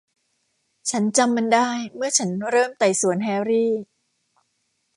[0.89, 3.71] ฉันจำมันได้เมื่อฉันเริ่มไต่สวนแฮร์รี่